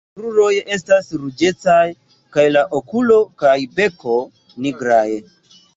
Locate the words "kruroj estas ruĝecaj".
0.19-1.83